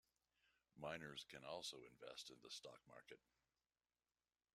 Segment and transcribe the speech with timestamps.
[0.77, 3.19] Minors can also invest in the stock market.